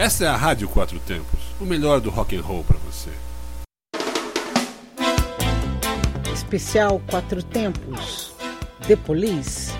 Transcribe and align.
Essa 0.00 0.24
é 0.24 0.28
a 0.28 0.34
Rádio 0.34 0.66
Quatro 0.66 0.98
Tempos, 0.98 1.38
o 1.60 1.66
melhor 1.66 2.00
do 2.00 2.08
rock 2.08 2.34
and 2.34 2.40
roll 2.40 2.64
para 2.64 2.78
você. 2.78 3.10
Especial 6.32 7.02
Quatro 7.10 7.42
Tempos. 7.42 8.32
The 8.88 8.96
Police. 8.96 9.72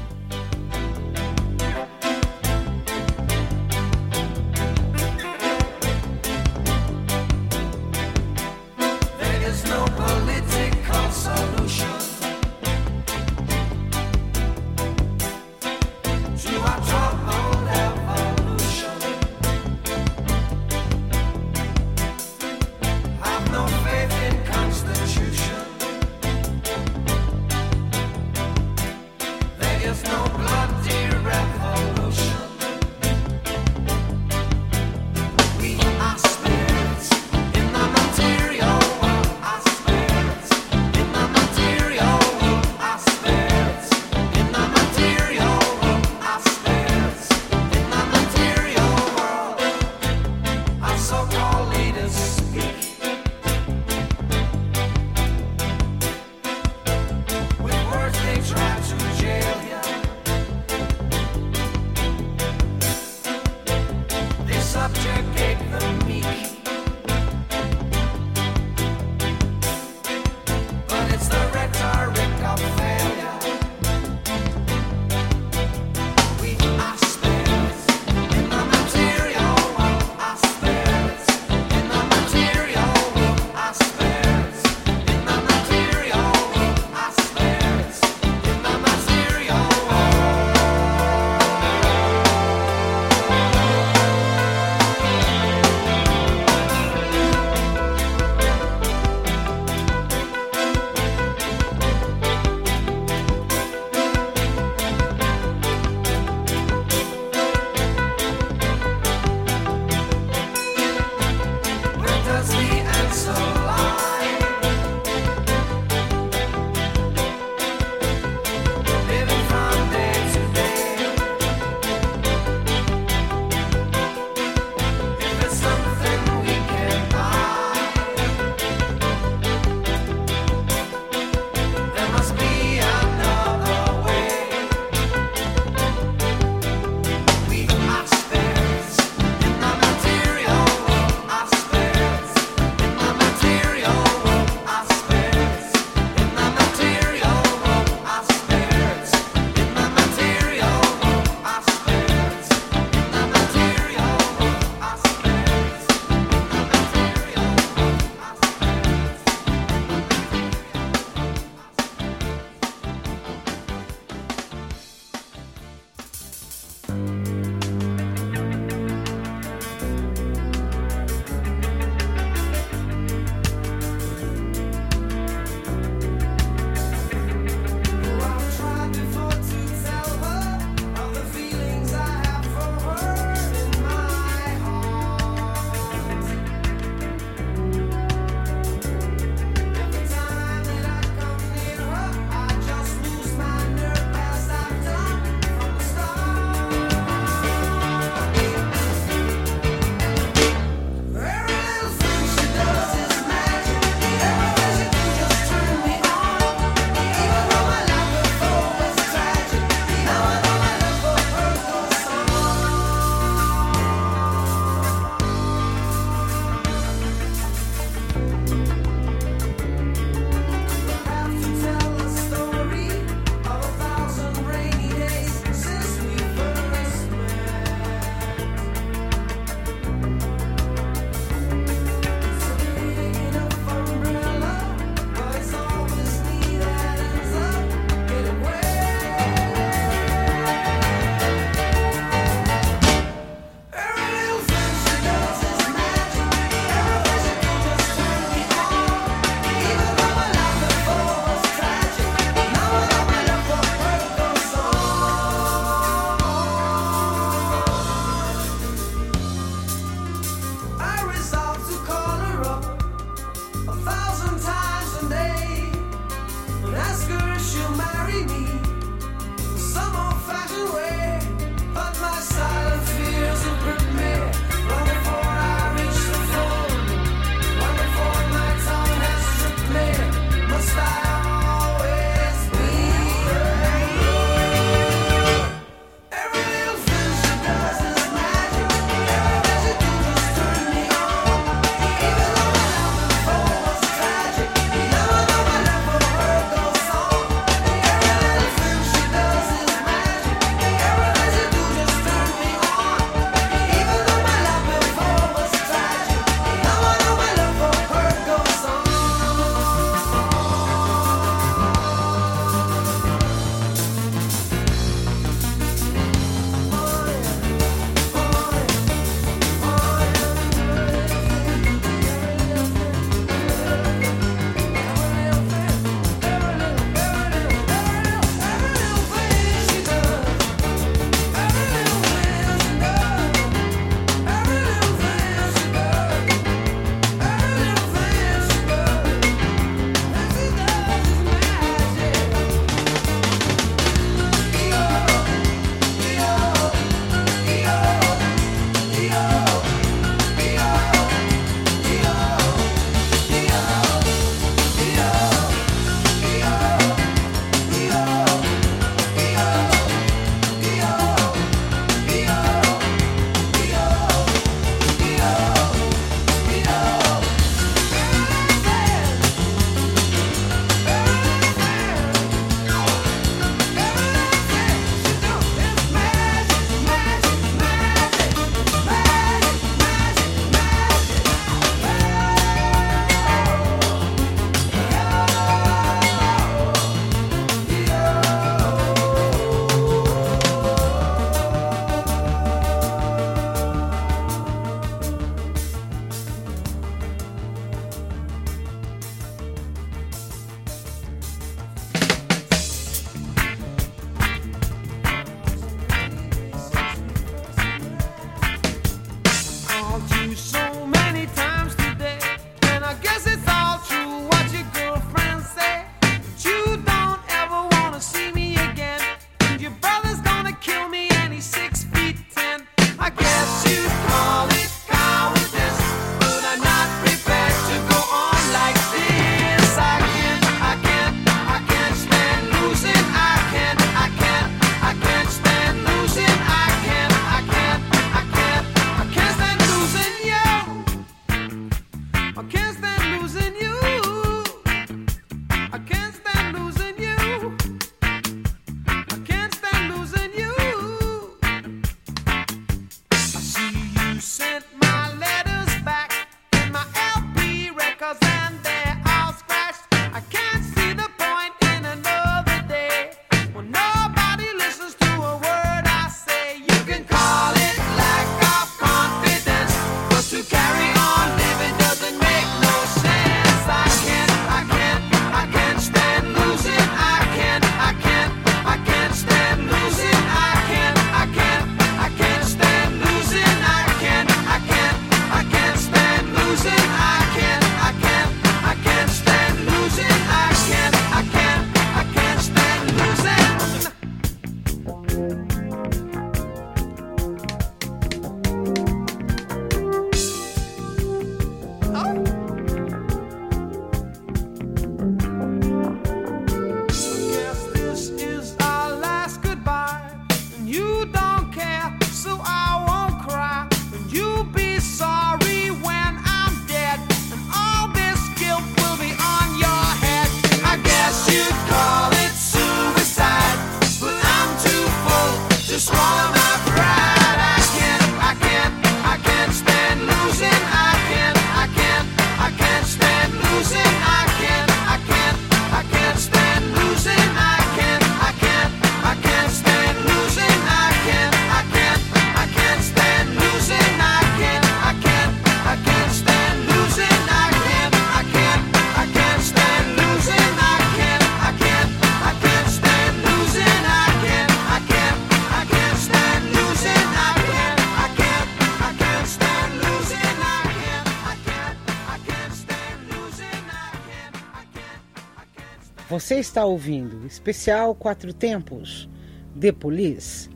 Você 566.31 566.39
está 566.39 566.65
ouvindo 566.65 567.27
especial 567.27 567.93
Quatro 567.93 568.33
Tempos, 568.33 569.11
The 569.59 569.73
Police. 569.73 570.49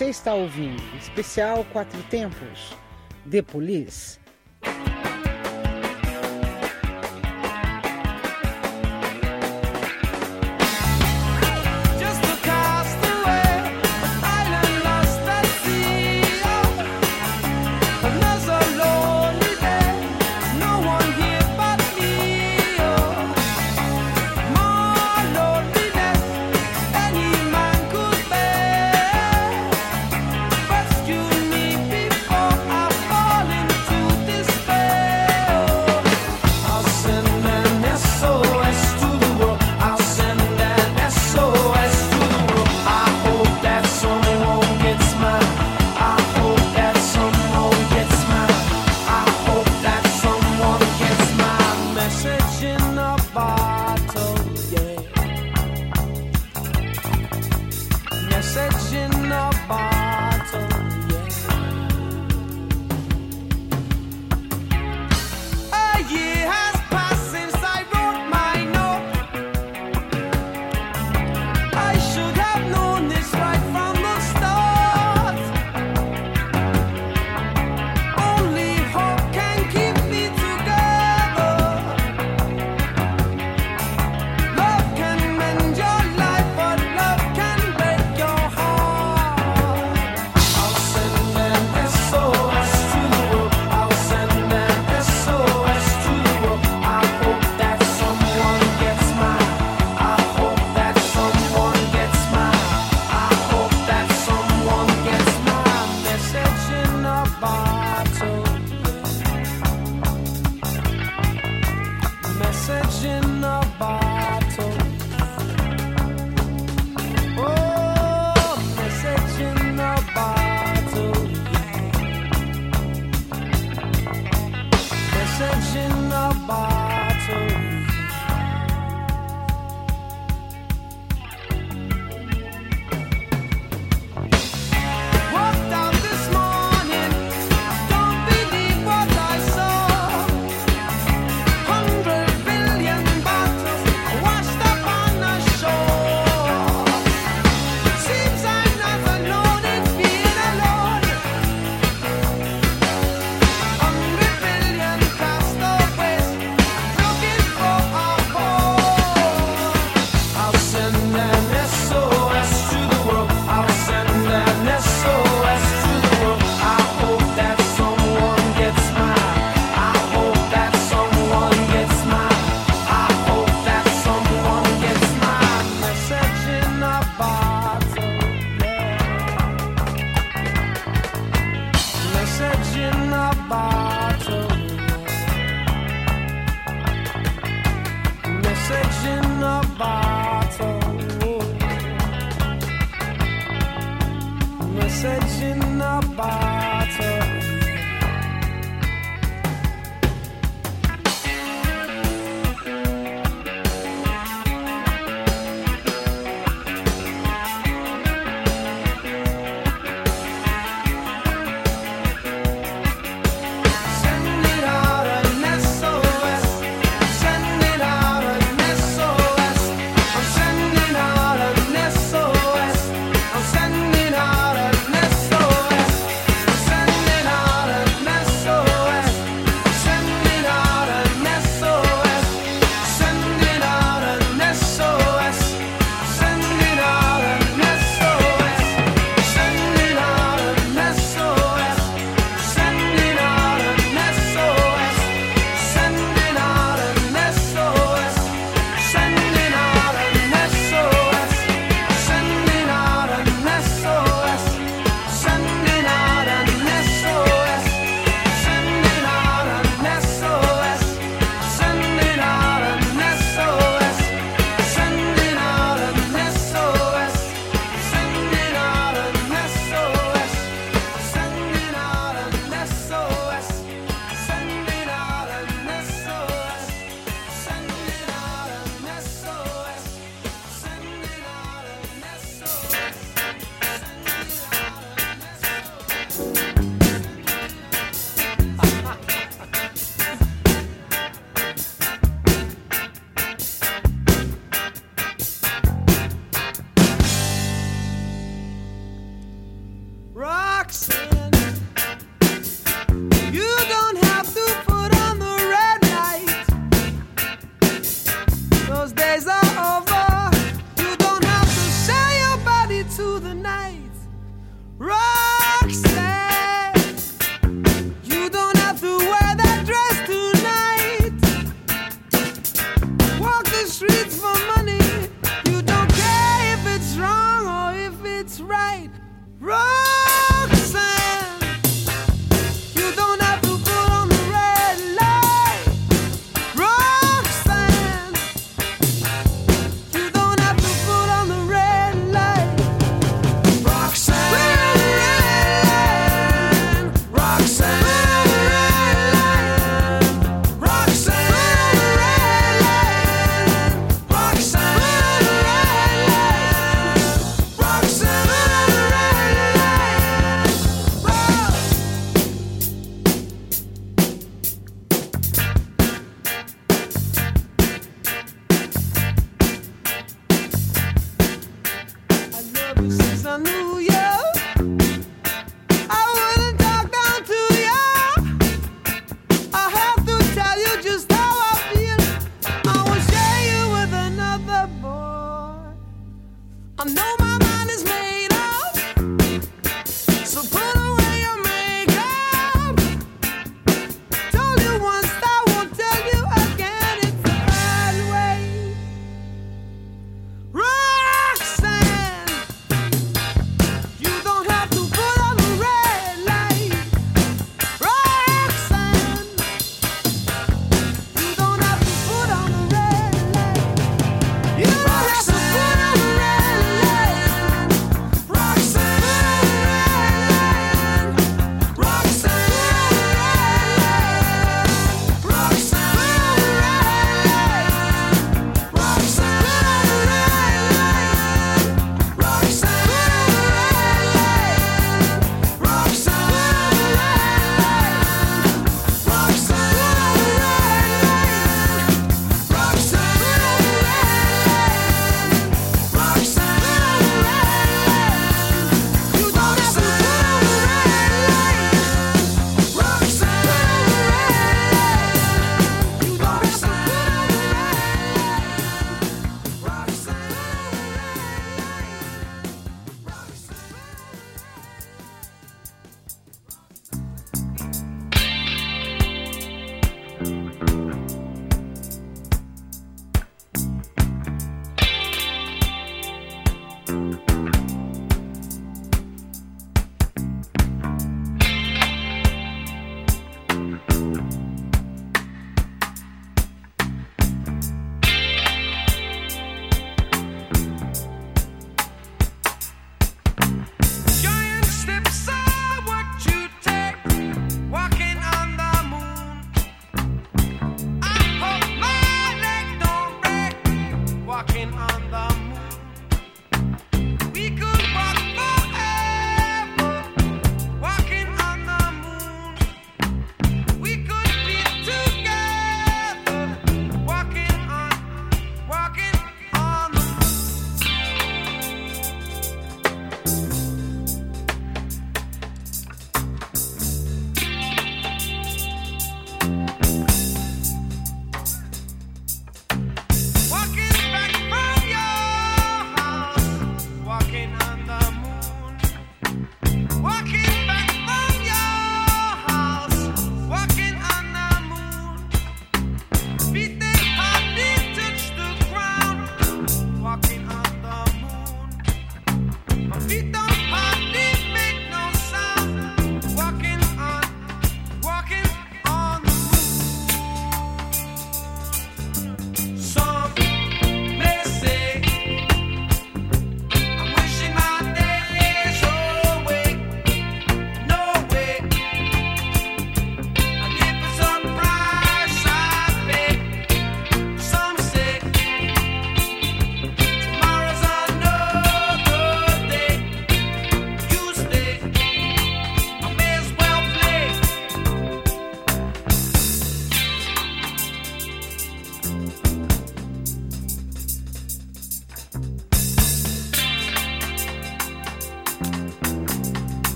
Você 0.00 0.08
está 0.08 0.32
ouvindo 0.32 0.82
Especial 0.96 1.62
Quatro 1.74 2.02
Tempos, 2.04 2.74
The 3.30 3.42
Police. 3.42 4.19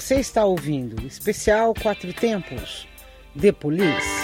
Você 0.00 0.14
está 0.14 0.46
ouvindo 0.46 1.06
especial 1.06 1.74
Quatro 1.74 2.10
Tempos, 2.14 2.88
The 3.38 3.52
Police. 3.52 4.19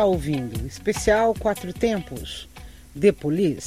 Está 0.00 0.06
ouvindo 0.06 0.66
especial 0.66 1.34
Quatro 1.38 1.74
Tempos, 1.74 2.48
The 2.98 3.12
Police. 3.12 3.59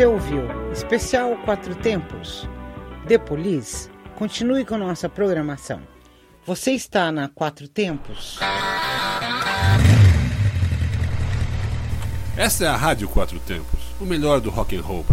Você 0.00 0.06
ouviu 0.06 0.44
Especial 0.72 1.36
Quatro 1.44 1.74
Tempos? 1.74 2.48
The 3.06 3.18
Police? 3.18 3.90
Continue 4.16 4.64
com 4.64 4.78
nossa 4.78 5.10
programação. 5.10 5.82
Você 6.46 6.70
está 6.70 7.12
na 7.12 7.28
Quatro 7.28 7.68
Tempos? 7.68 8.38
Essa 12.34 12.64
é 12.64 12.68
a 12.68 12.76
Rádio 12.76 13.10
Quatro 13.10 13.38
Tempos, 13.40 13.78
o 14.00 14.06
melhor 14.06 14.40
do 14.40 14.48
rock 14.48 14.74
and 14.74 14.80
roll. 14.80 15.04